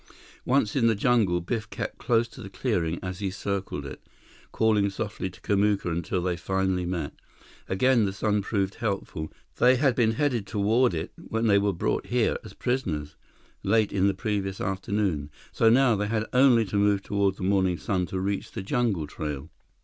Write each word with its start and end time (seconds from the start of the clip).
Once 0.45 0.75
in 0.75 0.87
the 0.87 0.95
jungle, 0.95 1.41
Biff 1.41 1.69
kept 1.69 1.99
close 1.99 2.27
to 2.29 2.41
the 2.41 2.49
clearing 2.49 2.97
as 3.03 3.19
he 3.19 3.29
circled 3.29 3.85
it, 3.85 4.01
calling 4.51 4.89
softly 4.89 5.29
to 5.29 5.39
Kamuka 5.41 5.91
until 5.91 6.23
they 6.23 6.35
finally 6.35 6.87
met. 6.87 7.13
Again, 7.69 8.05
the 8.05 8.11
sun 8.11 8.41
proved 8.41 8.73
helpful. 8.73 9.31
They 9.57 9.75
had 9.75 9.93
been 9.93 10.13
headed 10.13 10.47
toward 10.47 10.95
it 10.95 11.11
when 11.27 11.45
they 11.45 11.59
were 11.59 11.71
brought 11.71 12.07
here 12.07 12.35
as 12.43 12.53
prisoners, 12.55 13.15
late 13.61 13.93
in 13.93 14.07
the 14.07 14.15
previous 14.15 14.59
afternoon. 14.59 15.29
So 15.51 15.69
now, 15.69 15.95
they 15.95 16.07
had 16.07 16.25
only 16.33 16.65
to 16.65 16.77
move 16.77 17.03
toward 17.03 17.35
the 17.35 17.43
morning 17.43 17.77
sun 17.77 18.07
to 18.07 18.19
reach 18.19 18.53
the 18.53 18.63
jungle 18.63 19.05
trail. 19.05 19.51